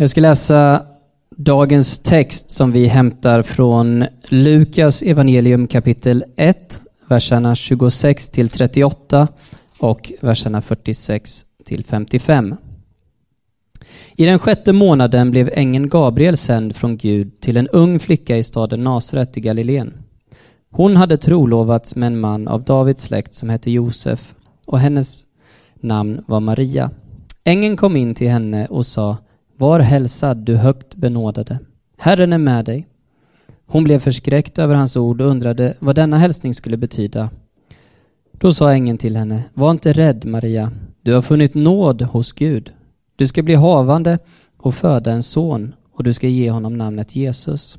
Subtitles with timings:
[0.00, 0.86] Jag ska läsa
[1.36, 9.28] dagens text som vi hämtar från Lukas evangelium kapitel 1, verserna 26 till 38
[9.78, 12.56] och verserna 46 till 55.
[14.16, 18.42] I den sjätte månaden blev ängeln Gabriel sänd från Gud till en ung flicka i
[18.42, 19.92] staden Nasaret i Galileen.
[20.70, 24.34] Hon hade trolovats med en man av Davids släkt som hette Josef
[24.66, 25.26] och hennes
[25.74, 26.90] namn var Maria.
[27.44, 29.16] Ängeln kom in till henne och sa
[29.60, 31.58] var hälsad, du högt benådade.
[31.96, 32.86] Herren är med dig.
[33.66, 37.30] Hon blev förskräckt över hans ord och undrade vad denna hälsning skulle betyda.
[38.32, 42.72] Då sa ängeln till henne, var inte rädd Maria, du har funnit nåd hos Gud.
[43.16, 44.18] Du ska bli havande
[44.56, 47.78] och föda en son och du ska ge honom namnet Jesus.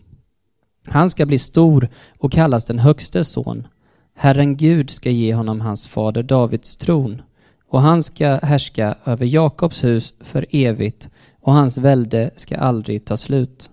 [0.88, 3.68] Han ska bli stor och kallas den högstes son.
[4.16, 7.22] Herren Gud ska ge honom hans fader Davids tron
[7.70, 11.10] och han ska härska över Jakobs hus för evigt
[11.50, 13.70] och hans välde ska aldrig ta slut.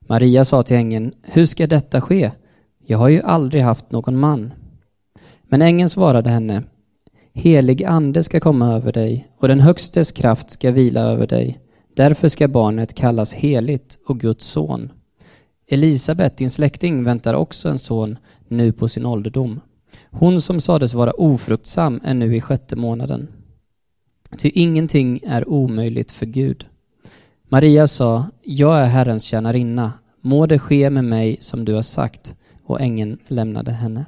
[0.00, 2.30] Maria sa till ängeln, hur ska detta ske?
[2.86, 4.52] Jag har ju aldrig haft någon man.
[5.42, 6.62] Men ängeln svarade henne,
[7.32, 11.58] helig ande ska komma över dig och den högstes kraft ska vila över dig.
[11.96, 14.92] Därför ska barnet kallas heligt och Guds son.
[15.68, 19.60] Elisabet, din släkting, väntar också en son nu på sin ålderdom.
[20.10, 23.28] Hon som sades vara ofruktsam är nu i sjätte månaden.
[24.38, 26.66] Ty ingenting är omöjligt för Gud.
[27.48, 32.34] Maria sa, jag är Herrens tjänarinna, må det ske med mig som du har sagt,
[32.64, 34.04] och ängeln lämnade henne.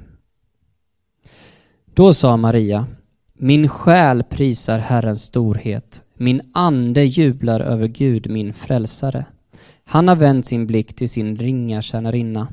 [1.93, 2.87] Då sa Maria,
[3.33, 9.25] min själ prisar Herrens storhet, min ande jublar över Gud, min frälsare.
[9.83, 12.47] Han har vänt sin blick till sin ringa tjänarinna.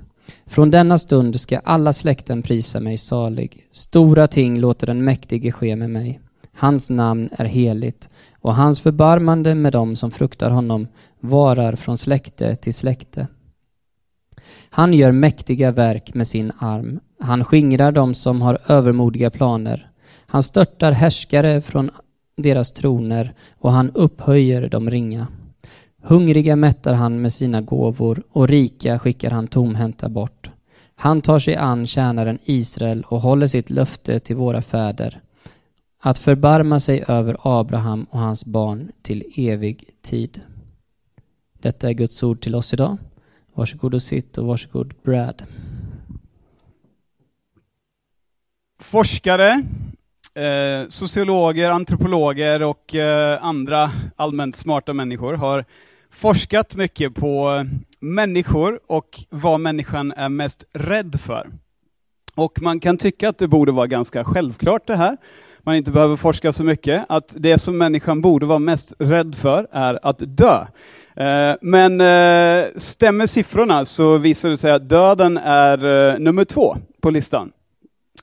[0.47, 3.67] Från denna stund ska alla släkten prisa mig salig.
[3.73, 6.21] Stora ting låter den mäktige ske med mig.
[6.53, 8.09] Hans namn är heligt
[8.41, 10.89] och hans förbarmande med dem som fruktar honom
[11.21, 13.27] varar från släkte till släkte.
[14.71, 17.01] Han gör mäktiga verk med sin arm.
[17.21, 19.91] Han skingrar dem som har övermodiga planer.
[20.27, 21.91] Han störtar härskare från
[22.37, 25.27] deras troner och han upphöjer de ringa.
[26.03, 30.51] Hungriga mättar han med sina gåvor och rika skickar han tomhänta bort.
[30.95, 35.21] Han tar sig an tjänaren Israel och håller sitt löfte till våra fäder
[36.07, 40.41] att förbarma sig över Abraham och hans barn till evig tid.
[41.59, 42.97] Detta är Guds ord till oss idag.
[43.55, 45.43] Varsågod och sitt och varsågod Brad.
[48.81, 49.51] Forskare,
[50.35, 55.65] eh, sociologer, antropologer och eh, andra allmänt smarta människor har
[56.11, 57.67] forskat mycket på
[58.01, 61.51] människor och vad människan är mest rädd för.
[62.35, 65.17] Och man kan tycka att det borde vara ganska självklart det här,
[65.67, 69.67] man inte behöver forska så mycket, att det som människan borde vara mest rädd för
[69.73, 70.67] är att dö.
[71.17, 76.77] Eh, men eh, stämmer siffrorna så visar det sig att döden är eh, nummer två
[77.01, 77.53] på listan.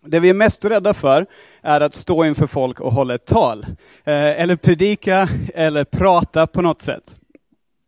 [0.01, 1.25] Det vi är mest rädda för
[1.61, 3.65] är att stå inför folk och hålla ett tal,
[4.03, 7.19] eller predika, eller prata på något sätt.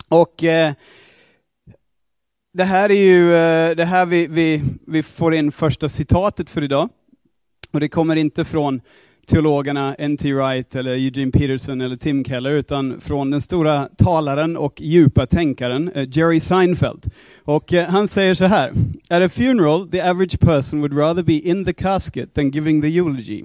[0.09, 0.33] Och
[2.53, 3.29] det här är ju
[3.75, 6.89] det här vi, vi, vi får in första citatet för idag.
[7.71, 8.81] Och det kommer inte från
[9.25, 10.33] teologerna N.T.
[10.33, 15.91] Wright, eller Eugene Peterson eller Tim Keller, utan från den stora talaren och djupa tänkaren
[15.95, 17.05] eh, Jerry Seinfeld.
[17.43, 18.71] Och eh, han säger så här,
[19.09, 22.87] At a funeral, the average person would rather be in the casket than giving the
[22.87, 23.43] eulogy.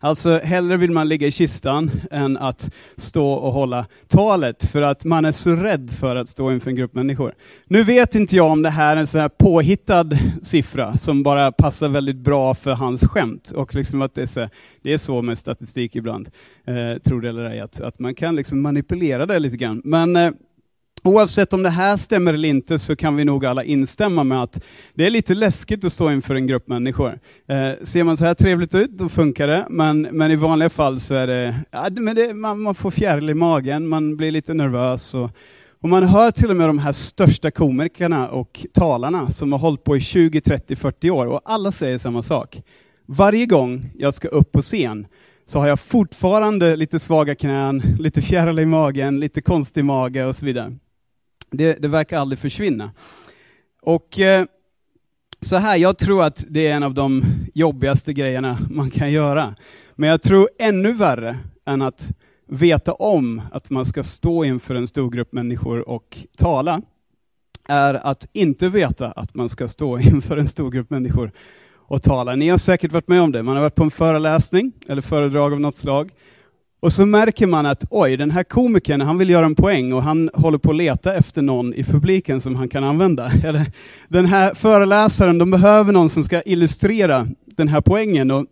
[0.00, 5.04] Alltså hellre vill man ligga i kistan än att stå och hålla talet, för att
[5.04, 7.34] man är så rädd för att stå inför en grupp människor.
[7.66, 10.10] Nu vet inte jag om det här är en sån här påhittad
[10.42, 14.48] siffra som bara passar väldigt bra för hans skämt, och liksom att det är så,
[14.82, 16.28] det är så med statistik ibland,
[16.66, 19.82] eh, tror det eller ej, att, att man kan liksom manipulera det lite grann.
[19.84, 20.30] Men eh,
[21.04, 24.64] Oavsett om det här stämmer eller inte så kan vi nog alla instämma med att
[24.94, 27.18] det är lite läskigt att stå inför en grupp människor.
[27.48, 31.00] Eh, ser man så här trevligt ut, då funkar det, men, men i vanliga fall
[31.00, 34.54] så är det, ja, men det man, man, får fjäril i magen, man blir lite
[34.54, 35.14] nervös.
[35.14, 35.30] Och,
[35.82, 39.84] och man hör till och med de här största komikerna och talarna som har hållit
[39.84, 42.62] på i 20, 30, 40 år och alla säger samma sak.
[43.06, 45.06] Varje gång jag ska upp på scen
[45.46, 50.36] så har jag fortfarande lite svaga knän, lite fjäril i magen, lite konstig mage och
[50.36, 50.76] så vidare.
[51.50, 52.90] Det, det verkar aldrig försvinna.
[53.82, 54.44] Och eh,
[55.40, 57.22] så här, jag tror att det är en av de
[57.54, 59.54] jobbigaste grejerna man kan göra.
[59.94, 62.10] Men jag tror ännu värre än att
[62.46, 66.82] veta om att man ska stå inför en stor grupp människor och tala,
[67.68, 71.32] är att inte veta att man ska stå inför en stor grupp människor
[71.88, 72.34] och tala.
[72.36, 73.42] Ni har säkert varit med om det.
[73.42, 76.10] Man har varit på en föreläsning eller föredrag av något slag
[76.80, 80.02] och så märker man att oj, den här komikern, han vill göra en poäng och
[80.02, 83.30] han håller på att leta efter någon i publiken som han kan använda.
[83.44, 83.72] Eller,
[84.08, 88.30] den här föreläsaren, de behöver någon som ska illustrera den här poängen.
[88.30, 88.46] Och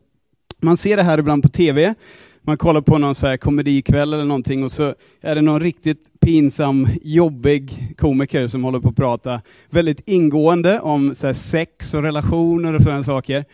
[0.63, 1.95] man ser det här ibland på TV.
[2.43, 6.21] Man kollar på någon så här komedikväll eller någonting och så är det någon riktigt
[6.21, 9.41] pinsam, jobbig komiker som håller på att prata
[9.71, 13.45] väldigt ingående om så sex och relationer och sådana saker.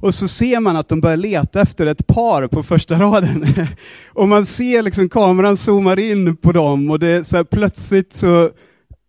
[0.00, 3.44] Och så ser man att de börjar leta efter ett par på första raden.
[4.08, 8.50] och man ser liksom kameran zoomar in på dem och det så här, plötsligt så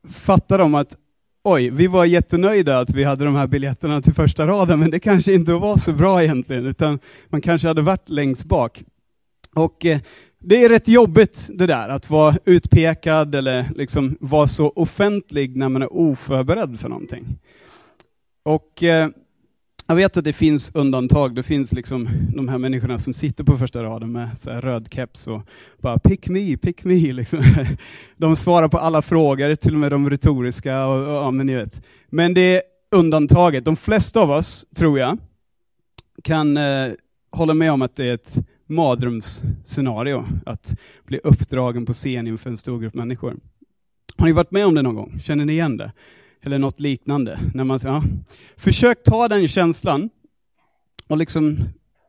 [0.10, 0.98] fattar de att
[1.44, 5.00] oj, vi var jättenöjda att vi hade de här biljetterna till första raden, men det
[5.00, 7.00] kanske inte var så bra egentligen, utan
[7.30, 8.84] man kanske hade varit längst bak.
[9.56, 10.00] Och eh,
[10.40, 15.70] det är rätt jobbigt det där, att vara utpekad eller liksom vara så offentlig när
[15.70, 17.26] man är oförberedd för någonting.
[18.44, 19.10] Och eh,
[19.92, 21.36] jag vet att det finns undantag.
[21.36, 25.28] Det finns liksom de här människorna som sitter på första raden med så röd keps
[25.28, 25.42] och
[25.82, 27.14] bara pick me, pick me.
[27.14, 27.40] Liksom.
[28.18, 30.86] De svarar på alla frågor, till och med de retoriska.
[30.86, 31.82] Och, och, ja, men, ni vet.
[32.10, 32.62] men det är
[32.92, 33.66] undantaget.
[33.66, 35.18] De flesta av oss, tror jag,
[36.24, 36.92] kan eh,
[37.32, 38.36] hålla med om att det är ett
[38.68, 43.36] mardrömsscenario att bli uppdragen på scen inför en stor grupp människor.
[44.18, 45.20] Har ni varit med om det någon gång?
[45.24, 45.92] Känner ni igen det?
[46.42, 47.40] Eller något liknande.
[47.54, 48.04] När man, ja.
[48.58, 50.10] Försök ta den känslan
[51.08, 51.58] och liksom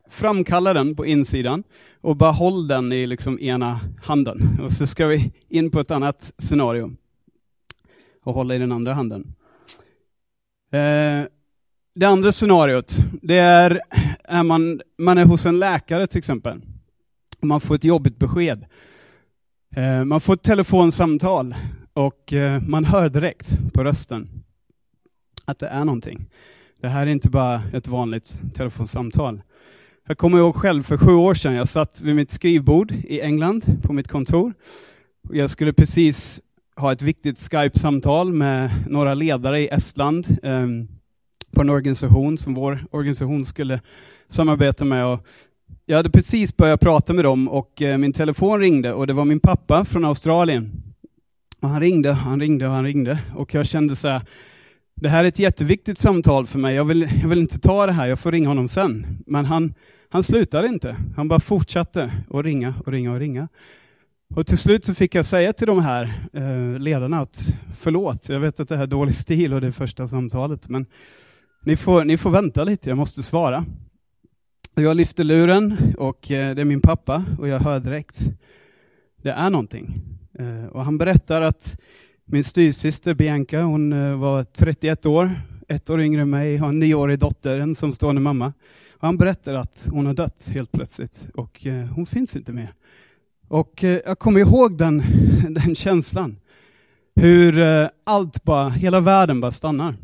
[0.09, 1.63] framkalla den på insidan
[2.01, 4.59] och bara håll den i liksom ena handen.
[4.63, 6.91] Och så ska vi in på ett annat scenario
[8.23, 9.35] och hålla i den andra handen.
[10.71, 11.27] Eh,
[11.95, 13.81] det andra scenariot, det är,
[14.23, 16.61] är man, man är hos en läkare till exempel.
[17.39, 18.65] Och man får ett jobbigt besked.
[19.75, 21.55] Eh, man får ett telefonsamtal
[21.93, 24.29] och eh, man hör direkt på rösten
[25.45, 26.25] att det är någonting.
[26.81, 29.41] Det här är inte bara ett vanligt telefonsamtal.
[30.07, 33.81] Jag kommer ihåg själv för sju år sedan, jag satt vid mitt skrivbord i England
[33.83, 34.53] på mitt kontor.
[35.31, 36.41] Jag skulle precis
[36.75, 40.67] ha ett viktigt Skype-samtal med några ledare i Estland eh,
[41.51, 43.81] på en organisation som vår organisation skulle
[44.27, 45.05] samarbeta med.
[45.05, 45.27] Och
[45.85, 49.25] jag hade precis börjat prata med dem och eh, min telefon ringde och det var
[49.25, 50.92] min pappa från Australien.
[51.63, 54.21] Och han ringde, han ringde och han ringde och jag kände så här,
[54.95, 57.91] det här är ett jätteviktigt samtal för mig, jag vill, jag vill inte ta det
[57.91, 59.23] här, jag får ringa honom sen.
[59.27, 59.73] Men han,
[60.09, 63.47] han slutade inte, han bara fortsatte att ringa och ringa och ringa.
[64.35, 68.39] Och till slut så fick jag säga till de här eh, ledarna att förlåt, jag
[68.39, 70.85] vet att det här är dålig stil och det är första samtalet, men
[71.65, 73.65] ni får, ni får vänta lite, jag måste svara.
[74.75, 78.19] Och jag lyfte luren och eh, det är min pappa och jag hör direkt,
[79.23, 79.95] det är någonting.
[80.39, 81.77] Eh, och han berättar att
[82.25, 85.31] min styrsyster Bianca, hon eh, var 31 år,
[85.67, 88.53] ett år yngre än mig, har en nioårig dotter, en som stående mamma.
[88.91, 92.73] Och han berättar att hon har dött helt plötsligt och eh, hon finns inte mer.
[93.47, 95.03] Och jag kommer ihåg den,
[95.49, 96.37] den känslan.
[97.15, 97.59] Hur
[98.03, 99.95] allt bara, hela världen bara stannar.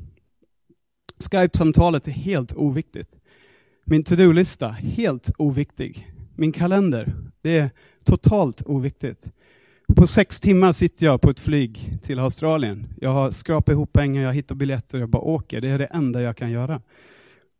[1.31, 3.17] Skype-samtalet är helt oviktigt.
[3.85, 6.07] Min to-do-lista, helt oviktig.
[6.35, 7.69] Min kalender, det är
[8.05, 9.31] totalt oviktigt.
[9.95, 12.87] På sex timmar sitter jag på ett flyg till Australien.
[13.01, 15.61] Jag har skrapat ihop pengar, jag hittar biljetter och jag bara åker.
[15.61, 16.81] Det är det enda jag kan göra.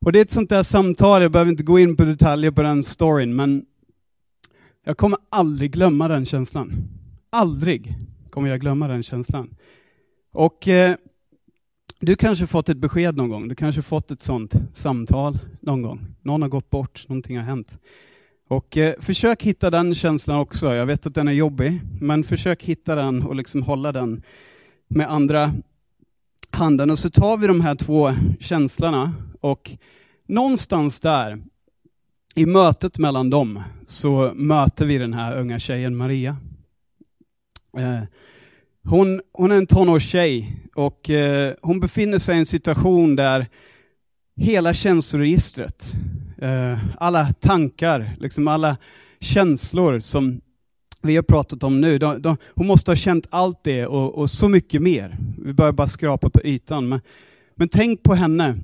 [0.05, 2.61] Och det är ett sånt där samtal, jag behöver inte gå in på detaljer på
[2.61, 3.65] den storyn, men
[4.85, 6.73] jag kommer aldrig glömma den känslan.
[7.29, 7.97] Aldrig
[8.29, 9.55] kommer jag glömma den känslan.
[10.31, 10.95] Och eh,
[11.99, 16.15] du kanske fått ett besked någon gång, du kanske fått ett sånt samtal någon gång.
[16.21, 17.79] Någon har gått bort, någonting har hänt.
[18.49, 20.75] Och eh, försök hitta den känslan också.
[20.75, 24.23] Jag vet att den är jobbig, men försök hitta den och liksom hålla den
[24.87, 25.53] med andra
[26.51, 26.91] handen.
[26.91, 29.71] Och så tar vi de här två känslorna och
[30.27, 31.37] någonstans där,
[32.35, 36.37] i mötet mellan dem, så möter vi den här unga tjejen Maria.
[37.77, 38.03] Eh,
[38.83, 43.47] hon, hon är en tonårstjej och eh, hon befinner sig i en situation där
[44.35, 45.93] hela känsloregistret
[46.41, 48.77] Eh, alla tankar, liksom alla
[49.19, 50.41] känslor som
[51.01, 51.97] vi har pratat om nu.
[51.97, 55.17] De, de, hon måste ha känt allt det och, och, så mycket mer.
[55.37, 56.89] Vi börjar bara skrapa på ytan.
[56.89, 57.01] Men,
[57.55, 58.57] men tänk på henne.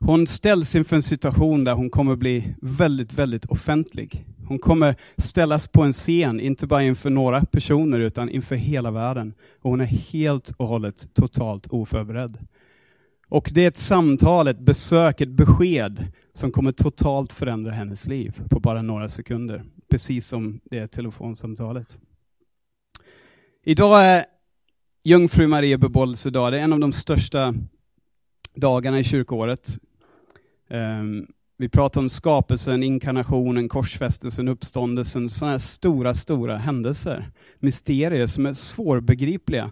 [0.00, 4.24] Hon ställs inför en situation där hon kommer bli väldigt, väldigt offentlig.
[4.46, 9.34] Hon kommer ställas på en scen, inte bara inför några personer, utan inför hela världen.
[9.62, 12.38] Och hon är helt och hållet totalt oförberedd.
[13.32, 18.40] Och det är ett samtal, ett besök, ett besked som kommer totalt förändra hennes liv
[18.50, 19.62] på bara några sekunder.
[19.90, 21.98] Precis som det telefonsamtalet.
[23.64, 24.24] Idag är
[25.04, 26.52] Jungfru Maria bebådelsedag.
[26.52, 27.54] Det är en av de största
[28.54, 29.78] dagarna i kyrkoåret.
[30.68, 31.26] Ehm,
[31.58, 37.30] vi pratar om skapelsen, inkarnationen, korsfästelsen, uppståndelsen, sådana här stora, stora händelser.
[37.58, 39.70] Mysterier som är svårbegripliga.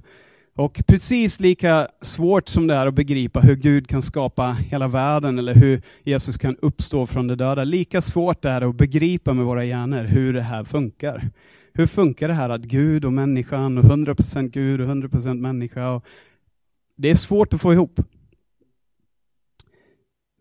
[0.57, 5.38] Och precis lika svårt som det är att begripa hur Gud kan skapa hela världen
[5.38, 9.45] eller hur Jesus kan uppstå från de döda, lika svårt är det att begripa med
[9.45, 11.30] våra hjärnor hur det här funkar.
[11.73, 15.90] Hur funkar det här att Gud och människan och 100% Gud och 100% människa.
[15.90, 16.04] Och
[16.97, 18.00] det är svårt att få ihop.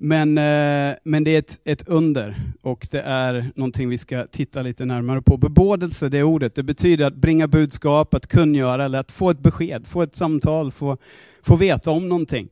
[0.01, 4.61] Men, eh, men det är ett, ett under och det är någonting vi ska titta
[4.61, 5.37] lite närmare på.
[5.37, 9.87] Bebådelse, det ordet, det betyder att bringa budskap, att kungöra eller att få ett besked,
[9.87, 10.97] få ett samtal, få,
[11.41, 12.49] få veta om någonting.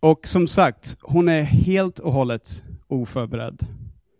[0.00, 3.66] Och som sagt, hon är helt och hållet oförberedd.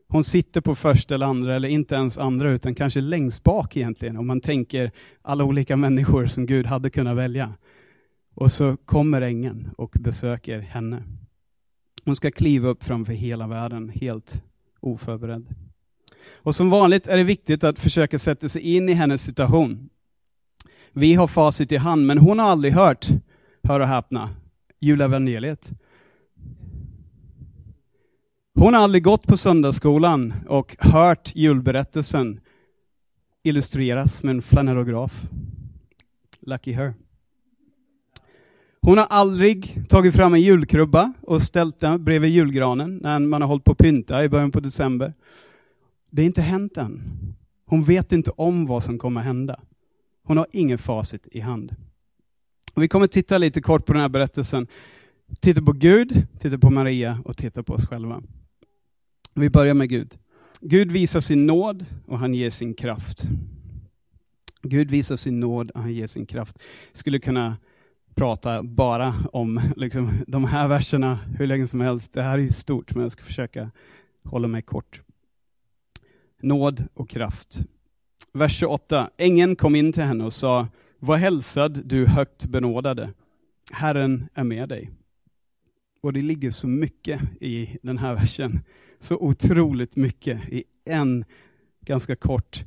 [0.09, 4.17] Hon sitter på första eller andra, eller inte ens andra, utan kanske längst bak egentligen,
[4.17, 4.91] om man tänker
[5.23, 7.55] alla olika människor som Gud hade kunnat välja.
[8.35, 11.03] Och så kommer ängeln och besöker henne.
[12.07, 14.43] Hon ska kliva upp framför hela världen, helt
[14.81, 15.47] oförberedd.
[16.35, 19.89] Och som vanligt är det viktigt att försöka sätta sig in i hennes situation.
[20.93, 23.09] Vi har facit i hand, men hon har aldrig hört,
[23.63, 24.31] hör och häpna,
[24.81, 25.73] julevangeliet.
[28.55, 32.41] Hon har aldrig gått på söndagsskolan och hört julberättelsen
[33.43, 35.23] illustreras med en flanellograf.
[36.41, 36.95] Lucky her.
[38.87, 43.49] Hon har aldrig tagit fram en julkrubba och ställt den bredvid julgranen när man har
[43.49, 45.15] hållit på att pynta i början på december.
[46.11, 47.03] Det är inte hänt än.
[47.65, 49.61] Hon vet inte om vad som kommer hända.
[50.25, 51.77] Hon har ingen facit i hand.
[52.75, 54.67] Och vi kommer titta lite kort på den här berättelsen.
[55.41, 58.23] Titta på Gud, titta på Maria och titta på oss själva.
[59.35, 60.19] Vi börjar med Gud.
[60.61, 63.23] Gud visar sin nåd och han ger sin kraft.
[64.63, 66.59] Gud visar sin nåd och han ger sin kraft.
[66.93, 67.57] Skulle kunna
[68.17, 72.13] prata bara om liksom, de här verserna hur länge som helst.
[72.13, 73.71] Det här är ju stort, men jag ska försöka
[74.25, 75.01] hålla mig kort.
[76.41, 77.59] Nåd och kraft.
[78.33, 79.11] Vers 28.
[79.17, 80.69] Ängeln kom in till henne och sa,
[80.99, 83.13] var hälsad du högt benådade.
[83.73, 84.91] Herren är med dig.
[86.03, 88.61] Och det ligger så mycket i den här versen.
[88.99, 91.25] Så otroligt mycket i en
[91.81, 92.65] ganska kort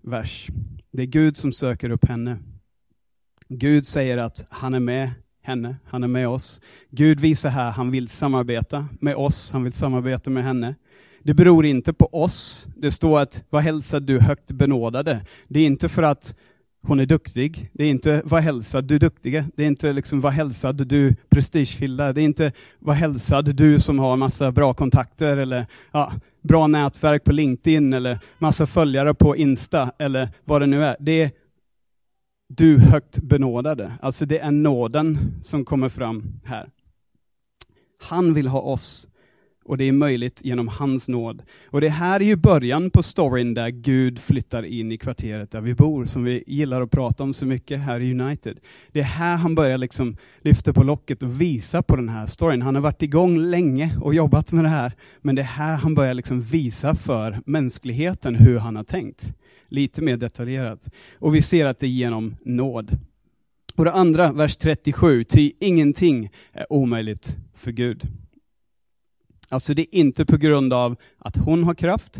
[0.00, 0.48] vers.
[0.90, 2.38] Det är Gud som söker upp henne.
[3.52, 5.10] Gud säger att han är med
[5.42, 6.60] henne, han är med oss.
[6.90, 10.74] Gud visar här, han vill samarbeta med oss, han vill samarbeta med henne.
[11.22, 12.68] Det beror inte på oss.
[12.76, 15.20] Det står att, vad hälsar du högt benådade.
[15.48, 16.36] Det är inte för att
[16.82, 17.70] hon är duktig.
[17.72, 19.44] Det är inte, vad hälsad du duktiga.
[19.56, 22.12] Det är inte liksom, vad hälsad du prestigefyllda.
[22.12, 27.24] Det är inte, vad hälsad du som har massa bra kontakter eller ja, bra nätverk
[27.24, 30.96] på LinkedIn eller massa följare på Insta eller vad det nu är.
[31.00, 31.30] Det är
[32.56, 33.92] du högt benådade.
[34.00, 36.70] Alltså det är nåden som kommer fram här.
[38.02, 39.08] Han vill ha oss
[39.64, 41.42] och det är möjligt genom hans nåd.
[41.66, 45.60] Och det här är ju början på storyn där Gud flyttar in i kvarteret där
[45.60, 48.60] vi bor, som vi gillar att prata om så mycket här i United.
[48.92, 52.62] Det är här han börjar liksom lyfta på locket och visa på den här storyn.
[52.62, 54.92] Han har varit igång länge och jobbat med det här,
[55.22, 59.34] men det är här han börjar liksom visa för mänskligheten hur han har tänkt
[59.70, 60.88] lite mer detaljerat.
[61.18, 62.98] Och vi ser att det är genom nåd.
[63.74, 68.02] Och det andra, vers 37, ty ingenting är omöjligt för Gud.
[69.48, 72.18] Alltså det är inte på grund av att hon har kraft,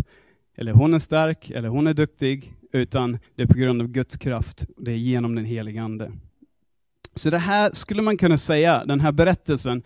[0.57, 4.17] eller hon är stark, eller hon är duktig, utan det är på grund av Guds
[4.17, 6.13] kraft, det är genom den helige Ande.
[7.15, 9.83] Så det här skulle man kunna säga, den här berättelsen,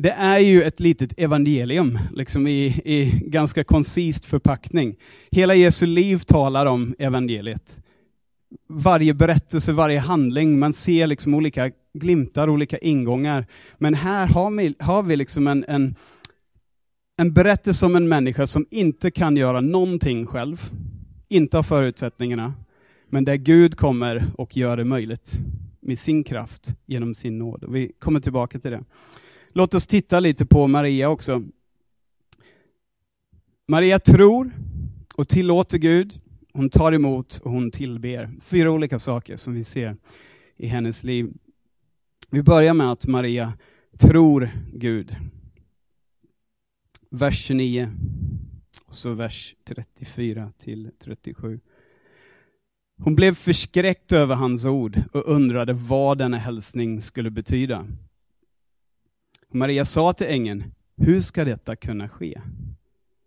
[0.00, 4.96] det är ju ett litet evangelium, liksom i, i ganska koncist förpackning.
[5.30, 7.82] Hela Jesu liv talar om evangeliet.
[8.68, 13.46] Varje berättelse, varje handling, man ser liksom olika glimtar, olika ingångar.
[13.78, 15.94] Men här har vi, har vi liksom en, en,
[17.20, 20.70] en berättelse om en människa som inte kan göra någonting själv,
[21.28, 22.54] inte har förutsättningarna,
[23.10, 25.38] men där Gud kommer och gör det möjligt
[25.80, 27.64] med sin kraft genom sin nåd.
[27.68, 28.84] Vi kommer tillbaka till det.
[29.52, 31.42] Låt oss titta lite på Maria också.
[33.68, 34.52] Maria tror
[35.14, 36.20] och tillåter Gud.
[36.52, 38.30] Hon tar emot och hon tillber.
[38.42, 39.96] Fyra olika saker som vi ser
[40.56, 41.32] i hennes liv.
[42.30, 43.52] Vi börjar med att Maria
[43.98, 45.16] tror Gud.
[47.10, 47.90] Vers 29
[48.86, 51.60] och så vers 34 till 37.
[52.98, 57.86] Hon blev förskräckt över hans ord och undrade vad denna hälsning skulle betyda.
[59.52, 60.64] Maria sa till ängeln,
[60.96, 62.40] hur ska detta kunna ske?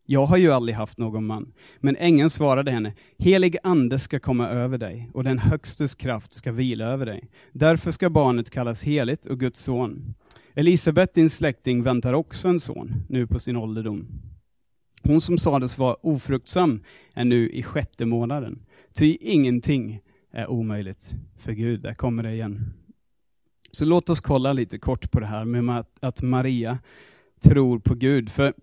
[0.06, 1.54] Jag har ju aldrig haft någon man.
[1.80, 6.52] Men ängeln svarade henne, helig ande ska komma över dig och den högstes kraft ska
[6.52, 7.30] vila över dig.
[7.52, 10.14] Därför ska barnet kallas heligt och Guds son.
[10.54, 14.08] Elisabet, din släkting, väntar också en son, nu på sin ålderdom.
[15.04, 18.60] Hon som sades vara ofruktsam är nu i sjätte månaden.
[18.94, 20.00] Ty ingenting
[20.34, 21.82] är omöjligt för Gud.
[21.82, 22.74] Där kommer det igen.
[23.72, 26.80] Så låt oss kolla lite kort på det här med att Maria
[27.44, 28.30] tror på Gud.
[28.30, 28.54] För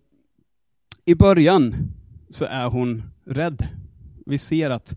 [1.05, 1.93] i början
[2.29, 3.67] så är hon rädd.
[4.27, 4.97] Vi ser att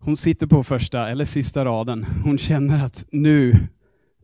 [0.00, 2.06] hon sitter på första eller sista raden.
[2.24, 3.54] Hon känner att nu,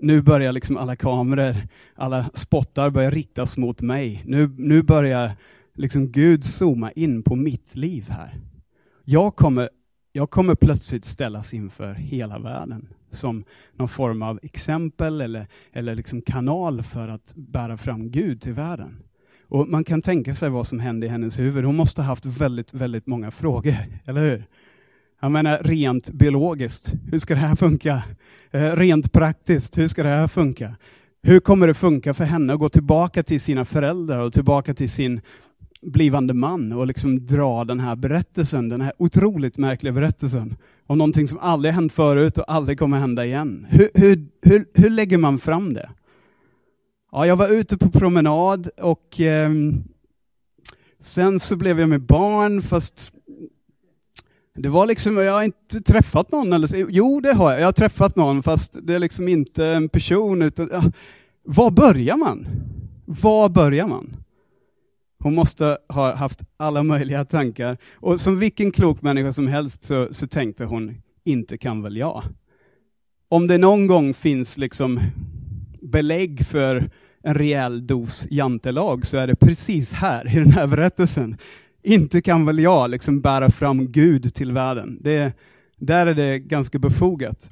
[0.00, 1.56] nu börjar liksom alla kameror,
[1.94, 4.22] alla spottar börjar riktas mot mig.
[4.26, 5.30] Nu, nu börjar
[5.74, 8.40] liksom Gud zooma in på mitt liv här.
[9.04, 9.68] Jag kommer,
[10.12, 13.44] jag kommer plötsligt ställas inför hela världen som
[13.76, 19.02] någon form av exempel eller, eller liksom kanal för att bära fram Gud till världen.
[19.48, 21.64] Och Man kan tänka sig vad som hände i hennes huvud.
[21.64, 24.44] Hon måste ha haft väldigt, väldigt många frågor, eller hur?
[25.20, 28.02] Jag menar rent biologiskt, hur ska det här funka?
[28.50, 30.76] Eh, rent praktiskt, hur ska det här funka?
[31.22, 34.90] Hur kommer det funka för henne att gå tillbaka till sina föräldrar och tillbaka till
[34.90, 35.20] sin
[35.82, 41.28] blivande man och liksom dra den här berättelsen, den här otroligt märkliga berättelsen om någonting
[41.28, 43.66] som aldrig hänt förut och aldrig kommer hända igen.
[43.70, 45.90] Hur, hur, hur, hur lägger man fram det?
[47.12, 49.50] Ja, jag var ute på promenad och eh,
[51.00, 53.12] sen så blev jag med barn, fast
[54.54, 57.66] det var liksom, jag har inte träffat någon, eller så, jo det har jag, jag
[57.66, 60.82] har träffat någon, fast det är liksom inte en person, utan, ja,
[61.42, 62.46] var börjar man?
[63.04, 64.16] Var börjar man?
[65.26, 67.78] Hon måste ha haft alla möjliga tankar.
[67.94, 72.22] Och som vilken klok människa som helst så, så tänkte hon, inte kan väl jag?
[73.28, 75.00] Om det någon gång finns liksom
[75.82, 76.90] belägg för
[77.22, 81.36] en rejäl dos jantelag så är det precis här i den här berättelsen.
[81.82, 84.98] Inte kan väl jag liksom bära fram Gud till världen.
[85.00, 85.32] Det,
[85.76, 87.50] där är det ganska befogat.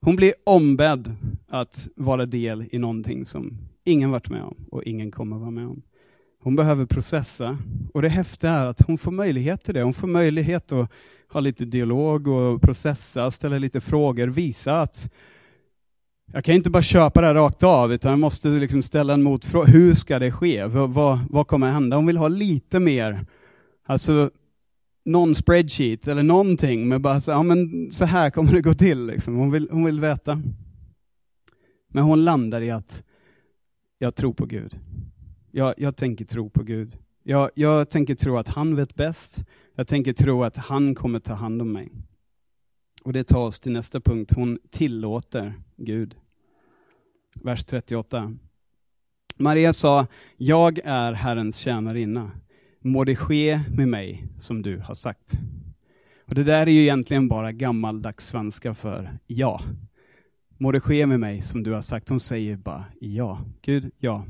[0.00, 1.16] Hon blir ombedd
[1.48, 5.66] att vara del i någonting som ingen varit med om och ingen kommer vara med
[5.66, 5.82] om.
[6.42, 7.58] Hon behöver processa.
[7.94, 9.82] Och det häftiga är att hon får möjlighet till det.
[9.82, 10.90] Hon får möjlighet att
[11.32, 15.10] ha lite dialog och processa, ställa lite frågor, visa att
[16.32, 19.22] jag kan inte bara köpa det här rakt av, utan jag måste liksom ställa en
[19.22, 19.70] motfråga.
[19.70, 20.66] Hur ska det ske?
[20.66, 21.96] Vad, vad, vad kommer hända?
[21.96, 23.26] Hon vill ha lite mer,
[23.86, 24.30] alltså
[25.04, 29.06] någon spreadsheet eller någonting med bara så, ja, men så här kommer det gå till.
[29.06, 29.36] Liksom.
[29.36, 30.42] Hon, vill, hon vill veta.
[31.88, 33.04] Men hon landar i att
[33.98, 34.78] jag tror på Gud.
[35.50, 36.98] Jag, jag tänker tro på Gud.
[37.22, 39.44] Jag, jag tänker tro att han vet bäst.
[39.74, 41.92] Jag tänker tro att han kommer ta hand om mig.
[43.04, 44.32] Och det tar oss till nästa punkt.
[44.34, 46.16] Hon tillåter Gud.
[47.42, 48.36] Vers 38.
[49.36, 52.30] Maria sa, jag är Herrens tjänarinna.
[52.80, 55.32] Må det ske med mig som du har sagt.
[56.26, 59.60] Och Det där är ju egentligen bara gammaldags svenska för ja.
[60.58, 62.08] Må det ske med mig som du har sagt.
[62.08, 63.44] Hon säger bara ja.
[63.62, 64.24] Gud, ja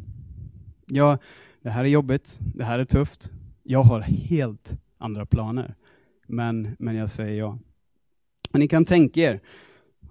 [0.91, 1.19] ja,
[1.63, 3.31] det här är jobbigt, det här är tufft,
[3.63, 5.75] jag har helt andra planer.
[6.27, 7.59] Men, men jag säger ja.
[8.53, 9.41] Och ni kan tänka er,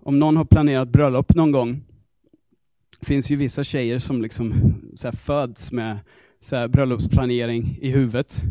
[0.01, 1.81] om någon har planerat bröllop någon gång,
[2.99, 4.53] det finns ju vissa tjejer som liksom
[4.95, 5.99] så föds med
[6.41, 8.43] så här bröllopsplanering i huvudet.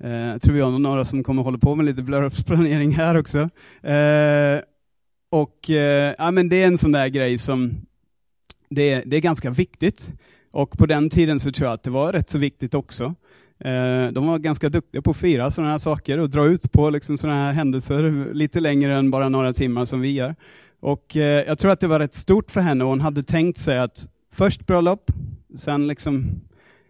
[0.00, 3.38] Eh, jag tror vi har några som kommer hålla på med lite bröllopsplanering här också.
[3.88, 4.60] Eh,
[5.30, 7.74] och eh, ja, men Det är en sån där grej som
[8.68, 10.12] det, det är ganska viktigt.
[10.56, 13.04] Och på den tiden så tror jag att det var rätt så viktigt också.
[13.58, 16.90] Eh, de var ganska duktiga på att fira sådana här saker och dra ut på
[16.90, 20.34] liksom sådana här händelser lite längre än bara några timmar som vi gör.
[20.80, 23.58] Och eh, jag tror att det var rätt stort för henne och hon hade tänkt
[23.58, 25.10] sig att först bröllop,
[25.56, 26.26] sen liksom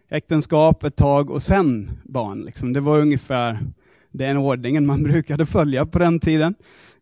[0.09, 2.41] äktenskap ett tag och sen barn.
[2.41, 2.73] Liksom.
[2.73, 3.57] Det var ungefär
[4.11, 6.55] den ordningen man brukade följa på den tiden.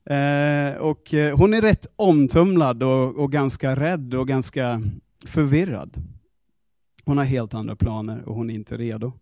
[0.10, 4.82] Eh, och hon är rätt omtumlad och, och ganska rädd och ganska
[5.25, 6.14] förvirrad.
[7.06, 9.13] Hon har helt andra planer och hon är inte redo.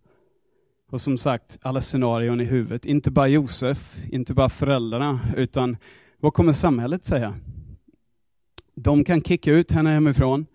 [0.92, 2.86] Och som sagt, alla scenarion i huvudet.
[2.86, 5.78] Inte bara Josef, inte bara föräldrarna, utan
[6.20, 7.36] vad kommer samhället säga?
[8.76, 10.46] De kan kicka ut henne hemifrån.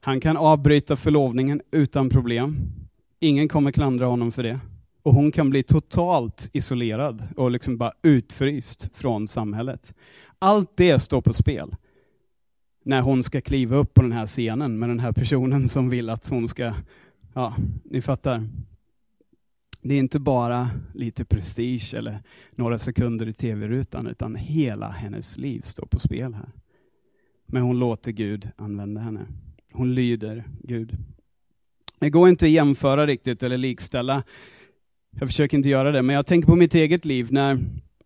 [0.00, 2.56] Han kan avbryta förlovningen utan problem.
[3.20, 4.60] Ingen kommer klandra honom för det.
[5.02, 9.94] Och hon kan bli totalt isolerad och liksom bara utfryst från samhället.
[10.38, 11.76] Allt det står på spel
[12.88, 16.10] när hon ska kliva upp på den här scenen med den här personen som vill
[16.10, 16.74] att hon ska,
[17.34, 18.48] ja, ni fattar.
[19.82, 22.22] Det är inte bara lite prestige eller
[22.56, 26.52] några sekunder i tv-rutan, utan hela hennes liv står på spel här.
[27.46, 29.26] Men hon låter Gud använda henne.
[29.72, 30.96] Hon lyder Gud.
[31.98, 34.22] Det går inte att jämföra riktigt eller likställa.
[35.10, 37.58] Jag försöker inte göra det, men jag tänker på mitt eget liv när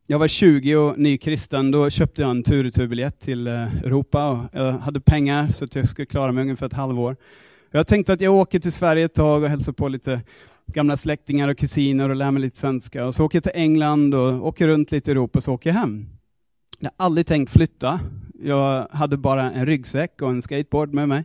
[0.07, 4.29] jag var 20 och nykristen, då köpte jag en tur och till eh, Europa.
[4.31, 7.17] Och jag hade pengar så att jag skulle klara mig ungefär ett halvår.
[7.71, 10.21] Jag tänkte att jag åker till Sverige ett tag och hälsar på lite
[10.73, 13.07] gamla släktingar och kusiner och lär mig lite svenska.
[13.07, 15.71] Och så åker jag till England och åker runt lite i Europa och så åker
[15.71, 16.07] jag hem.
[16.81, 18.01] Jag har aldrig tänkt flytta.
[18.43, 21.25] Jag hade bara en ryggsäck och en skateboard med mig.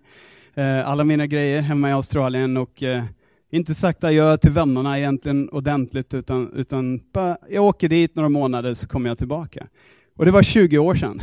[0.53, 3.03] Eh, alla mina grejer hemma i Australien och eh,
[3.51, 8.73] inte sagt adjö till vännerna egentligen ordentligt, utan, utan bara, jag åker dit några månader
[8.73, 9.67] så kommer jag tillbaka.
[10.15, 11.21] Och det var 20 år sedan.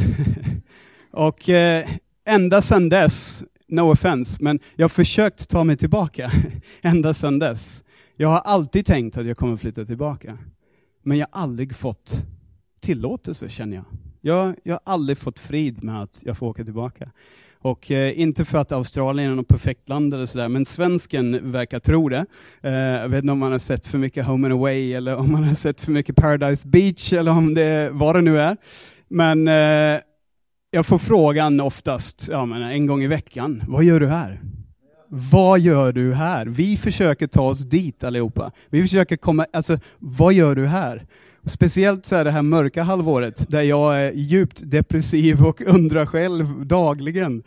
[1.11, 1.87] och eh,
[2.27, 6.31] ända sedan dess, no offense, men jag har försökt ta mig tillbaka
[6.83, 7.85] ända sedan dess.
[8.17, 10.39] Jag har alltid tänkt att jag kommer flytta tillbaka.
[11.03, 12.25] Men jag har aldrig fått
[12.81, 13.85] tillåtelse känner jag.
[14.21, 17.11] Jag, jag har aldrig fått frid med att jag får åka tillbaka.
[17.65, 21.79] Och eh, inte för att Australien är något perfekt land eller sådär, men svensken verkar
[21.79, 22.27] tro det.
[22.63, 25.33] Eh, jag vet inte om man har sett för mycket Home and Away eller om
[25.33, 28.57] man har sett för mycket Paradise Beach eller om det vad det nu är.
[29.09, 30.01] Men eh,
[30.71, 34.41] jag får frågan oftast, ja, men en gång i veckan, vad gör du här?
[35.09, 36.47] Vad gör du här?
[36.47, 38.51] Vi försöker ta oss dit allihopa.
[38.71, 41.07] Vi försöker komma, alltså vad gör du här?
[41.47, 46.67] Speciellt så här det här mörka halvåret där jag är djupt depressiv och undrar själv
[46.67, 47.43] dagligen,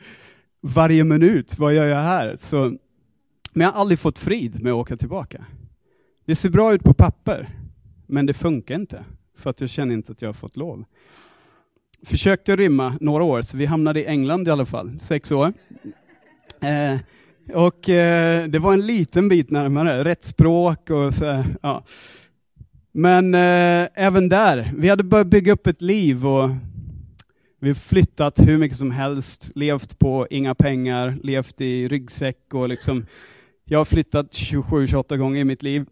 [0.62, 2.36] varje minut, vad gör jag här?
[2.38, 2.57] Så,
[3.53, 5.45] men jag har aldrig fått frid med att åka tillbaka.
[6.25, 7.49] Det ser bra ut på papper,
[8.07, 9.05] men det funkar inte.
[9.38, 10.86] För att jag känner inte att jag har fått lov.
[12.05, 15.53] Försökte rymma några år, så vi hamnade i England i alla fall, sex år.
[16.62, 16.99] Eh,
[17.55, 21.83] och eh, det var en liten bit närmare, rätt språk och så, ja.
[22.99, 26.49] Men eh, även där, vi hade börjat bygga upp ett liv och
[27.60, 32.69] vi har flyttat hur mycket som helst, levt på inga pengar, levt i ryggsäck och
[32.69, 33.05] liksom,
[33.65, 35.86] jag har flyttat 27-28 gånger i mitt liv,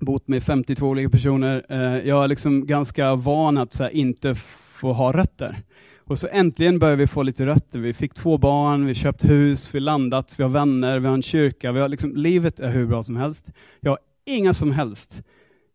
[0.00, 1.66] bott med 52 olika personer.
[1.68, 5.62] Eh, jag är liksom ganska van att här, inte få ha rötter.
[5.98, 7.78] Och så äntligen börjar vi få lite rötter.
[7.78, 11.22] Vi fick två barn, vi köpt hus, vi landat, vi har vänner, vi har en
[11.22, 11.72] kyrka.
[11.72, 13.52] Vi har liksom, livet är hur bra som helst.
[13.80, 15.22] Jag har inga som helst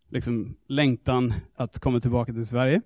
[0.09, 2.81] liksom, längtan att komma tillbaka till Sverige.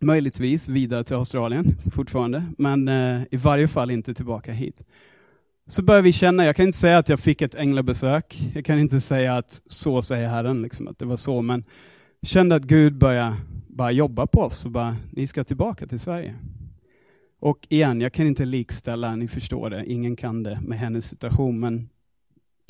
[0.00, 4.84] Möjligtvis vidare till Australien fortfarande, men eh, i varje fall inte tillbaka hit.
[5.66, 8.78] Så börjar vi känna, jag kan inte säga att jag fick ett änglabesök, jag kan
[8.78, 11.64] inte säga att så säger Herren, liksom, att det var så, men
[12.22, 13.36] kände att Gud började
[13.68, 16.34] bara jobba på oss och bara, ni ska tillbaka till Sverige.
[17.40, 21.60] Och igen, jag kan inte likställa, ni förstår det, ingen kan det med hennes situation,
[21.60, 21.88] men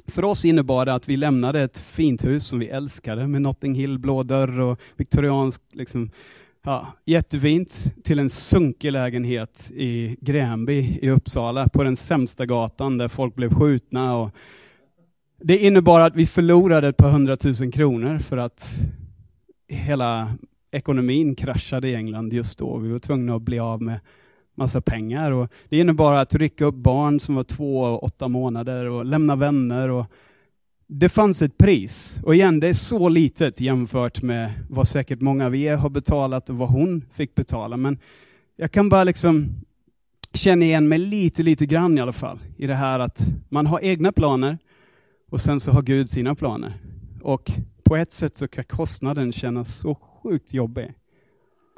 [0.07, 3.74] för oss innebar det att vi lämnade ett fint hus som vi älskade med Notting
[3.74, 6.11] Hill, blå dörr och viktoriansk, liksom,
[6.64, 13.09] ja, jättefint, till en sunkig lägenhet i Gränby i Uppsala på den sämsta gatan där
[13.09, 14.16] folk blev skjutna.
[14.16, 14.30] Och
[15.42, 18.74] det innebar att vi förlorade ett par hundratusen kronor för att
[19.68, 20.30] hela
[20.72, 22.78] ekonomin kraschade i England just då.
[22.78, 24.00] Vi var tvungna att bli av med
[24.55, 25.31] massa pengar.
[25.33, 29.37] Och det innebar att rycka upp barn som var två och åtta månader och lämna
[29.37, 29.88] vänner.
[29.88, 30.07] Och
[30.87, 32.21] det fanns ett pris.
[32.23, 36.51] Och igen, det är så litet jämfört med vad säkert många av er har betalat
[36.51, 37.77] och vad hon fick betala.
[37.77, 37.99] Men
[38.57, 39.49] jag kan bara liksom
[40.33, 43.81] känna igen mig lite, lite grann i alla fall i det här att man har
[43.83, 44.59] egna planer
[45.31, 46.75] och sen så har Gud sina planer.
[47.23, 47.51] Och
[47.85, 50.95] på ett sätt så kan kostnaden kännas så sjukt jobbig.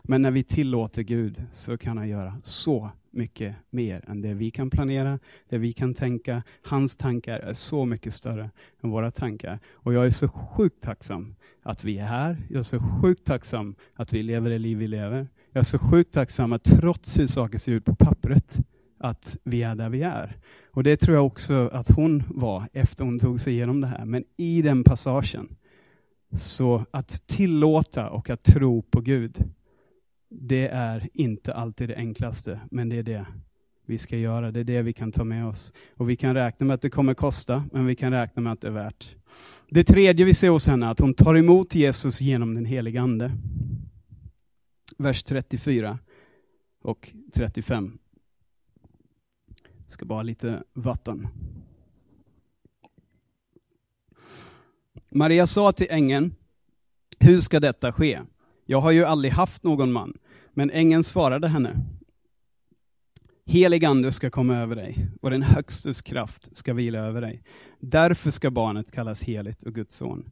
[0.09, 4.51] Men när vi tillåter Gud så kan han göra så mycket mer än det vi
[4.51, 6.43] kan planera, det vi kan tänka.
[6.63, 8.51] Hans tankar är så mycket större
[8.83, 9.59] än våra tankar.
[9.73, 12.47] Och jag är så sjukt tacksam att vi är här.
[12.51, 15.29] Jag är så sjukt tacksam att vi lever det liv vi lever.
[15.53, 18.59] Jag är så sjukt tacksam att trots hur saker ser ut på pappret,
[18.99, 20.37] att vi är där vi är.
[20.71, 24.05] Och det tror jag också att hon var efter hon tog sig igenom det här.
[24.05, 25.57] Men i den passagen,
[26.37, 29.45] så att tillåta och att tro på Gud,
[30.41, 33.27] det är inte alltid det enklaste, men det är det
[33.87, 34.51] vi ska göra.
[34.51, 35.73] Det är det vi kan ta med oss.
[35.97, 38.61] Och vi kan räkna med att det kommer kosta, men vi kan räkna med att
[38.61, 39.17] det är värt.
[39.69, 43.01] Det tredje vi ser hos henne är att hon tar emot Jesus genom den helige
[43.01, 43.33] Ande.
[44.99, 45.99] Vers 34
[46.83, 47.99] och 35.
[49.83, 51.29] Jag ska bara ha lite vatten.
[55.11, 56.35] Maria sa till ängeln,
[57.19, 58.21] hur ska detta ske?
[58.65, 60.19] Jag har ju aldrig haft någon man.
[60.59, 61.77] Men ängeln svarade henne,
[63.47, 67.43] Helig ande ska komma över dig och den högstes kraft ska vila över dig.
[67.81, 70.31] Därför ska barnet kallas heligt och Guds son.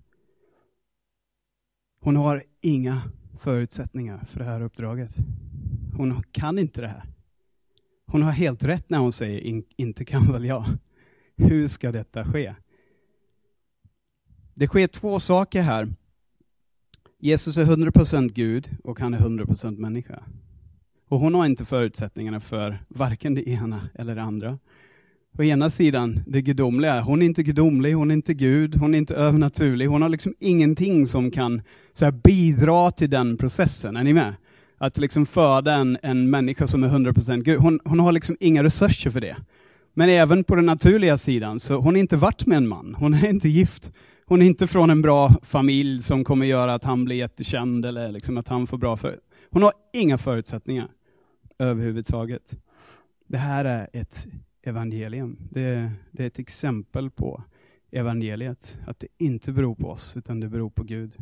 [2.01, 3.03] Hon har inga
[3.39, 5.17] förutsättningar för det här uppdraget.
[5.97, 7.05] Hon kan inte det här.
[8.07, 10.65] Hon har helt rätt när hon säger inte kan väl jag.
[11.37, 12.55] Hur ska detta ske?
[14.55, 15.89] Det sker två saker här
[17.25, 20.23] Jesus är 100% Gud och han är 100% människa.
[21.09, 24.59] Och hon har inte förutsättningarna för varken det ena eller det andra.
[25.39, 28.99] Å ena sidan det gudomliga, hon är inte gudomlig, hon är inte Gud, hon är
[28.99, 31.63] inte övernaturlig, hon har liksom ingenting som kan
[31.95, 33.97] så bidra till den processen.
[33.97, 34.35] Är ni med?
[34.79, 38.63] Att liksom föda en, en människa som är 100% Gud, hon, hon har liksom inga
[38.63, 39.37] resurser för det.
[39.95, 43.15] Men även på den naturliga sidan, så hon har inte varit med en man, hon
[43.15, 43.93] är inte gift.
[44.27, 48.13] Hon är inte från en bra familj som kommer göra att han blir jättekänd eller
[48.13, 49.21] liksom att han får bra för...
[49.51, 50.89] Hon har inga förutsättningar
[51.59, 52.57] överhuvudtaget.
[53.27, 54.27] Det här är ett
[54.63, 55.39] evangelium.
[55.51, 57.43] Det, det är ett exempel på
[57.91, 58.79] evangeliet.
[58.87, 61.13] Att det inte beror på oss, utan det beror på Gud.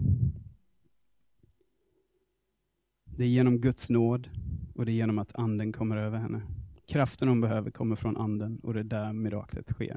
[3.05, 4.29] Det är genom Guds nåd
[4.75, 6.43] och det är genom att anden kommer över henne.
[6.89, 9.97] Kraften hon behöver kommer från anden och det är där miraklet sker.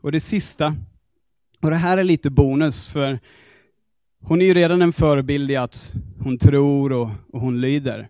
[0.00, 0.74] Och det sista,
[1.62, 3.18] och det här är lite bonus för
[4.22, 8.08] hon är ju redan en förebild i att hon tror och, och hon lyder.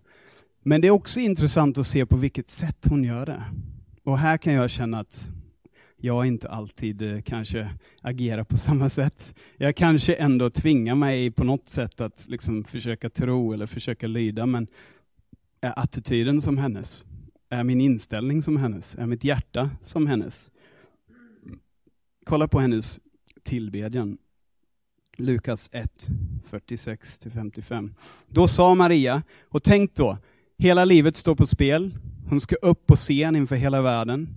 [0.62, 3.44] Men det är också intressant att se på vilket sätt hon gör det.
[4.04, 5.28] Och här kan jag känna att
[5.96, 7.70] jag inte alltid eh, kanske
[8.02, 9.34] agerar på samma sätt.
[9.56, 14.46] Jag kanske ändå tvingar mig på något sätt att liksom försöka tro eller försöka lyda,
[14.46, 14.66] men
[15.60, 17.06] är attityden som hennes?
[17.50, 18.94] Är min inställning som hennes?
[18.94, 20.50] Är mitt hjärta som hennes?
[22.24, 23.00] Kolla på hennes
[23.44, 24.18] tillbedjan.
[25.18, 26.08] Lukas 1,
[26.50, 27.94] 46-55.
[28.28, 30.18] Då sa Maria, och tänk då,
[30.58, 31.94] hela livet står på spel,
[32.28, 34.28] hon ska upp på scen inför hela världen.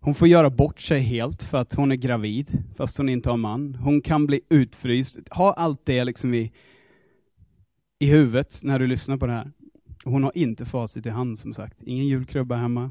[0.00, 3.36] Hon får göra bort sig helt för att hon är gravid, fast hon inte har
[3.36, 3.74] man.
[3.74, 5.18] Hon kan bli utfryst.
[5.30, 6.52] Ha allt det liksom i,
[7.98, 9.52] i huvudet när du lyssnar på det här.
[10.04, 11.82] Hon har inte facit i hand som sagt.
[11.82, 12.90] Ingen julkrubba hemma,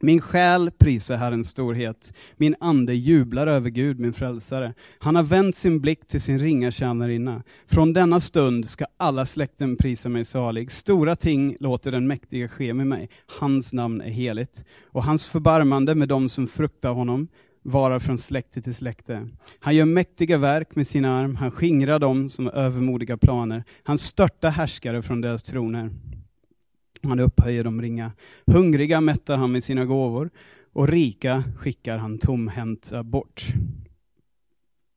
[0.00, 4.74] min själ prisar Herrens storhet, min ande jublar över Gud, min frälsare.
[4.98, 7.42] Han har vänt sin blick till sin ringa tjänarinna.
[7.66, 10.72] Från denna stund ska alla släkten prisa mig salig.
[10.72, 13.08] Stora ting låter den mäktiga ske med mig.
[13.40, 14.64] Hans namn är heligt.
[14.84, 17.28] Och hans förbarmande med dem som fruktar honom
[17.62, 19.28] varar från släkte till släkte.
[19.60, 23.64] Han gör mäktiga verk med sin arm, han skingrar dem som har övermodiga planer.
[23.82, 25.90] Han störtar härskare från deras troner.
[27.04, 28.12] Han upphöjer de ringa.
[28.46, 30.30] Hungriga mättar han med sina gåvor
[30.72, 33.46] och rika skickar han tomhänta bort.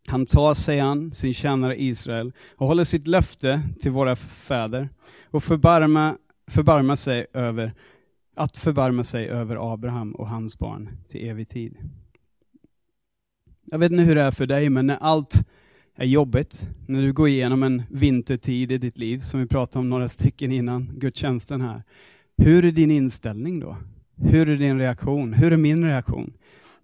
[0.07, 4.89] Han tar sig an sin tjänare Israel och håller sitt löfte till våra fäder
[5.25, 6.17] och förbarma,
[6.47, 7.73] förbarma sig över,
[8.35, 11.77] att förbarma sig över Abraham och hans barn till evig tid.
[13.65, 15.47] Jag vet inte hur det är för dig, men när allt
[15.97, 19.89] är jobbigt, när du går igenom en vintertid i ditt liv, som vi pratade om
[19.89, 21.83] några stycken innan gudstjänsten här.
[22.37, 23.77] Hur är din inställning då?
[24.15, 25.33] Hur är din reaktion?
[25.33, 26.33] Hur är min reaktion?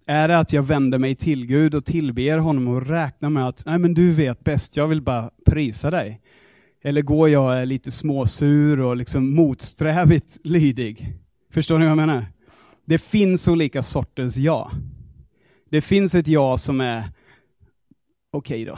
[0.06, 3.64] Är det att jag vänder mig till Gud och tillber honom och räknar med att
[3.66, 6.22] nej men du vet bäst, jag vill bara prisa dig?
[6.84, 11.14] Eller går jag lite småsur och liksom motsträvigt lydig?
[11.54, 12.26] Förstår ni vad jag menar?
[12.86, 14.72] Det finns olika sorters ja.
[15.70, 17.04] Det finns ett ja som är
[18.34, 18.78] okej okay då.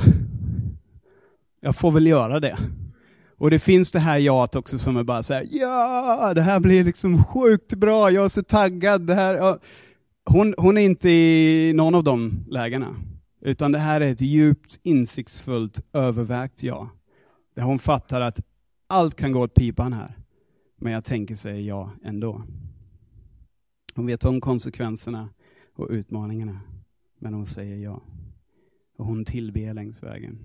[1.61, 2.57] Jag får väl göra det.
[3.37, 6.59] Och det finns det här jaet också som är bara så här, ja, det här
[6.59, 9.07] blir liksom sjukt bra, jag är så taggad.
[9.07, 9.57] Det här, ja.
[10.25, 12.95] hon, hon är inte i någon av de lägena,
[13.41, 16.89] utan det här är ett djupt insiktsfullt övervägt ja.
[17.55, 18.39] Där hon fattar att
[18.87, 20.13] allt kan gå åt pipan här,
[20.81, 22.43] men jag tänker säga ja ändå.
[23.95, 25.29] Hon vet om konsekvenserna
[25.75, 26.59] och utmaningarna,
[27.19, 28.01] men hon säger ja
[28.97, 30.39] och hon tillber längs vägen.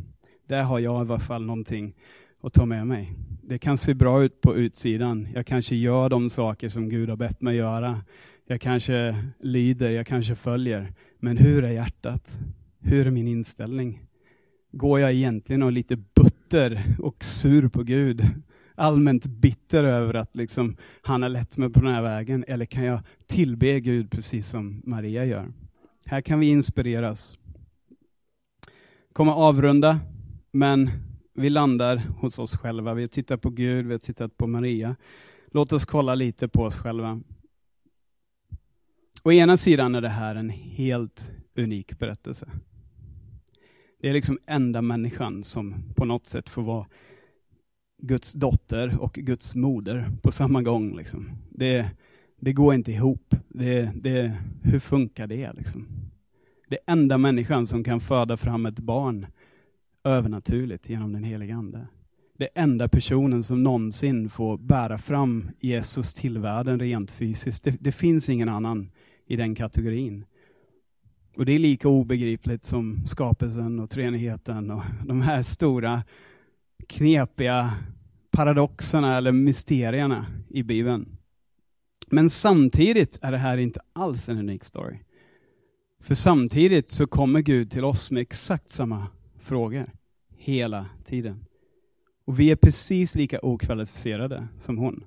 [0.48, 1.94] Där har jag i alla fall någonting
[2.42, 3.12] att ta med mig.
[3.42, 5.28] Det kan se bra ut på utsidan.
[5.34, 8.00] Jag kanske gör de saker som Gud har bett mig göra.
[8.46, 10.92] Jag kanske lyder, jag kanske följer.
[11.18, 12.38] Men hur är hjärtat?
[12.80, 14.02] Hur är min inställning?
[14.72, 18.22] Går jag egentligen och är lite butter och sur på Gud?
[18.74, 22.44] Allmänt bitter över att liksom, han har lett mig på den här vägen.
[22.48, 25.52] Eller kan jag tillbe Gud precis som Maria gör?
[26.04, 27.38] Här kan vi inspireras
[29.12, 30.00] kommer avrunda,
[30.52, 30.90] men
[31.34, 32.94] vi landar hos oss själva.
[32.94, 34.96] Vi har tittat på Gud, vi har tittat på Maria.
[35.52, 37.20] Låt oss kolla lite på oss själva.
[39.22, 42.50] Å ena sidan är det här en helt unik berättelse.
[44.00, 46.86] Det är liksom enda människan som på något sätt får vara
[48.02, 50.96] Guds dotter och Guds moder på samma gång.
[50.96, 51.30] Liksom.
[51.50, 51.90] Det,
[52.40, 53.34] det går inte ihop.
[53.48, 55.52] Det, det, hur funkar det?
[55.52, 55.99] Liksom?
[56.70, 59.26] Det enda människan som kan föda fram ett barn
[60.04, 61.86] övernaturligt genom den heliga Ande.
[62.38, 67.64] Det enda personen som någonsin får bära fram Jesus till världen rent fysiskt.
[67.64, 68.90] Det, det finns ingen annan
[69.26, 70.24] i den kategorin.
[71.36, 76.02] Och det är lika obegripligt som skapelsen och treenigheten och de här stora
[76.88, 77.70] knepiga
[78.30, 81.16] paradoxerna eller mysterierna i Bibeln.
[82.10, 84.98] Men samtidigt är det här inte alls en unik story.
[86.00, 89.06] För samtidigt så kommer Gud till oss med exakt samma
[89.38, 89.86] frågor
[90.36, 91.44] hela tiden.
[92.26, 95.04] Och vi är precis lika okvalificerade som hon.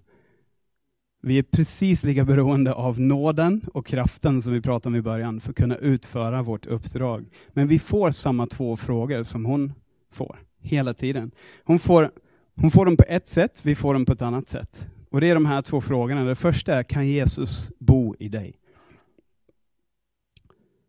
[1.21, 5.41] Vi är precis lika beroende av nåden och kraften som vi pratade om i början
[5.41, 7.25] för att kunna utföra vårt uppdrag.
[7.49, 9.73] Men vi får samma två frågor som hon
[10.11, 11.31] får hela tiden.
[11.63, 12.11] Hon får,
[12.55, 14.89] hon får dem på ett sätt, vi får dem på ett annat sätt.
[15.09, 16.23] Och det är de här två frågorna.
[16.23, 18.55] Det första är, kan Jesus bo i dig?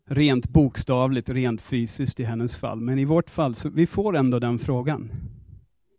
[0.09, 2.81] Rent bokstavligt, rent fysiskt i hennes fall.
[2.81, 5.11] Men i vårt fall, så vi får ändå den frågan.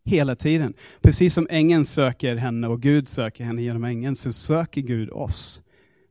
[0.05, 0.75] Hela tiden.
[1.03, 5.63] Precis som ängeln söker henne och Gud söker henne genom ängeln, så söker Gud oss.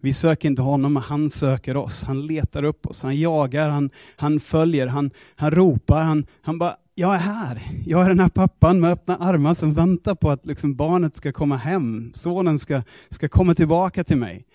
[0.02, 2.04] Vi söker inte honom, men han söker oss.
[2.04, 6.76] Han letar upp oss, han jagar, han, han följer, han, han ropar, han, han bara
[6.98, 7.62] jag är här.
[7.86, 11.32] Jag är den här pappan med öppna armar som väntar på att liksom barnet ska
[11.32, 12.12] komma hem.
[12.14, 14.46] Sonen ska, ska komma tillbaka till mig.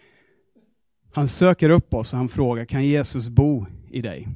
[1.13, 4.29] Han söker upp oss och han frågar, kan Jesus bo i dig?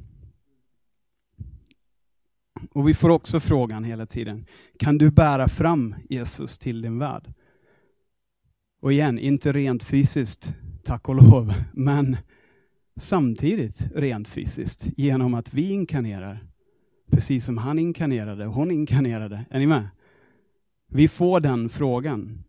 [2.70, 4.46] Och vi får också frågan hela tiden,
[4.78, 7.32] kan du bära fram Jesus till din värld?
[8.80, 12.16] Och igen, inte rent fysiskt, tack och lov, men
[12.96, 16.46] samtidigt rent fysiskt genom att vi inkarnerar
[17.10, 19.44] precis som han inkarnerade och hon inkarnerade.
[19.50, 19.88] Är ni med?
[20.88, 22.44] Vi får den frågan.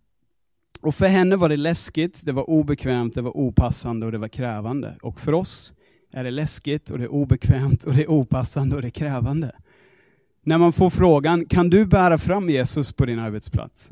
[0.86, 4.28] Och för henne var det läskigt, det var obekvämt, det var opassande och det var
[4.28, 4.96] krävande.
[5.02, 5.74] Och för oss
[6.12, 9.52] är det läskigt och det är obekvämt och det är opassande och det är krävande.
[10.44, 13.90] När man får frågan, kan du bära fram Jesus på din arbetsplats?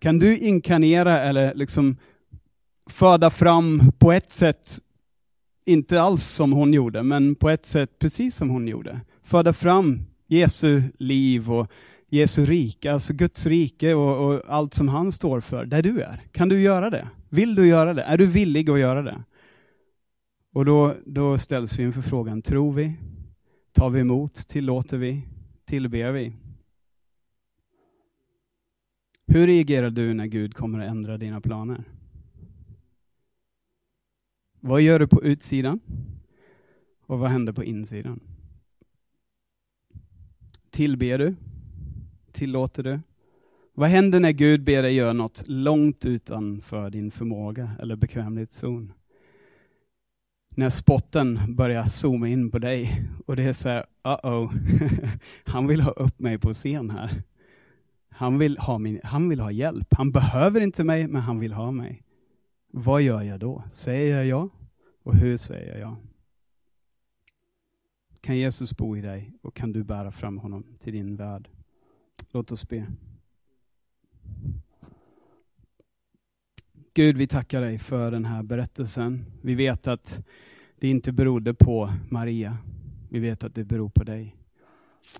[0.00, 1.96] Kan du inkarnera eller liksom
[2.90, 4.78] föda fram på ett sätt,
[5.66, 9.00] inte alls som hon gjorde, men på ett sätt precis som hon gjorde?
[9.28, 11.66] föda fram Jesu liv och
[12.10, 16.22] Jesu rike, alltså Guds rike och, och, allt som han står för, där du är.
[16.32, 17.08] Kan du göra det?
[17.28, 18.02] Vill du göra det?
[18.02, 19.24] Är du villig att göra det?
[20.52, 22.96] Och då, då ställs vi inför frågan, tror vi?
[23.72, 24.34] Tar vi emot?
[24.34, 25.22] Tillåter vi?
[25.64, 26.32] Tillber vi?
[29.26, 31.84] Hur reagerar du när Gud kommer att ändra dina planer?
[34.60, 35.80] Vad gör du på utsidan?
[37.06, 38.20] Och vad händer på insidan?
[40.70, 41.34] Tillber du?
[42.32, 43.00] Tillåter du?
[43.74, 48.92] Vad händer när Gud ber dig göra något långt utanför din förmåga eller bekvämlighetszon?
[50.56, 54.52] När spotten börjar zooma in på dig och det är så här, uh-oh,
[55.44, 57.22] han vill ha upp mig på scen här.
[58.10, 59.94] Han vill, ha min, han vill ha hjälp.
[59.94, 62.02] Han behöver inte mig, men han vill ha mig.
[62.72, 63.62] Vad gör jag då?
[63.70, 64.48] Säger jag ja?
[65.02, 65.96] Och hur säger jag ja?
[68.20, 71.48] Kan Jesus bo i dig och kan du bära fram honom till din värld?
[72.32, 72.86] Låt oss be.
[76.94, 79.24] Gud, vi tackar dig för den här berättelsen.
[79.42, 80.26] Vi vet att
[80.78, 82.56] det inte berodde på Maria.
[83.10, 84.36] Vi vet att det beror på dig.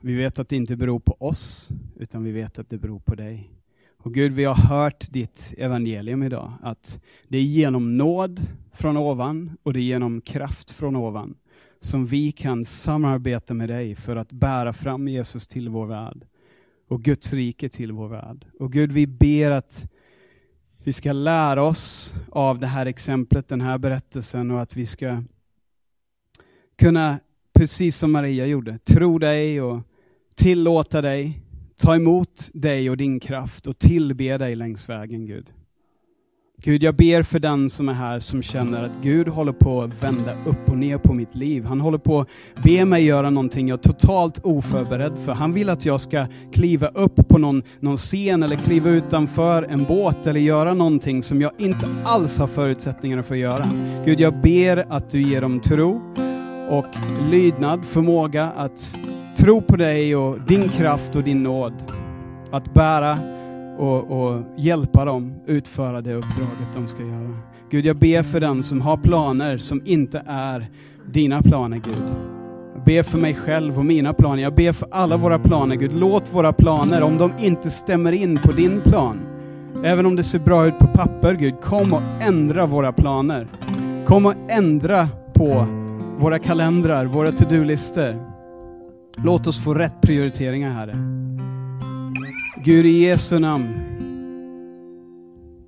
[0.00, 3.14] Vi vet att det inte beror på oss, utan vi vet att det beror på
[3.14, 3.50] dig.
[3.96, 8.40] Och Gud, vi har hört ditt evangelium idag, att det är genom nåd
[8.72, 11.34] från ovan och det är genom kraft från ovan
[11.80, 16.26] som vi kan samarbeta med dig för att bära fram Jesus till vår värld
[16.88, 18.46] och Guds rike till vår värld.
[18.58, 19.86] Och Gud, vi ber att
[20.84, 25.22] vi ska lära oss av det här exemplet, den här berättelsen och att vi ska
[26.78, 27.20] kunna,
[27.54, 29.80] precis som Maria gjorde, tro dig och
[30.34, 31.40] tillåta dig,
[31.76, 35.52] ta emot dig och din kraft och tillbe dig längs vägen Gud.
[36.62, 40.02] Gud, jag ber för den som är här som känner att Gud håller på att
[40.02, 41.64] vända upp och ner på mitt liv.
[41.64, 42.28] Han håller på att
[42.62, 45.32] be mig göra någonting jag är totalt oförberedd för.
[45.32, 49.84] Han vill att jag ska kliva upp på någon, någon scen eller kliva utanför en
[49.84, 53.70] båt eller göra någonting som jag inte alls har förutsättningar för att göra.
[54.04, 56.00] Gud, jag ber att du ger dem tro
[56.70, 56.86] och
[57.30, 58.98] lydnad, förmåga att
[59.36, 61.74] tro på dig och din kraft och din nåd.
[62.50, 63.37] Att bära
[63.78, 67.36] och, och hjälpa dem utföra det uppdraget de ska göra.
[67.70, 70.66] Gud, jag ber för den som har planer som inte är
[71.12, 72.02] dina planer, Gud.
[72.74, 74.42] Jag ber för mig själv och mina planer.
[74.42, 75.92] Jag ber för alla våra planer, Gud.
[75.94, 79.18] Låt våra planer, om de inte stämmer in på din plan,
[79.84, 83.46] även om det ser bra ut på papper, Gud, kom och ändra våra planer.
[84.06, 85.66] Kom och ändra på
[86.18, 88.16] våra kalendrar, våra to-do-listor.
[89.24, 91.17] Låt oss få rätt prioriteringar, Herre.
[92.62, 93.68] Gud, i Jesu namn,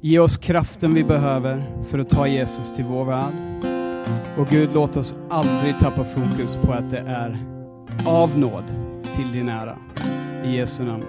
[0.00, 3.34] ge oss kraften vi behöver för att ta Jesus till vår värld.
[4.38, 7.38] Och Gud, låt oss aldrig tappa fokus på att det är
[8.06, 8.64] av nåd
[9.16, 9.78] till din ära.
[10.44, 11.04] I Jesu namn.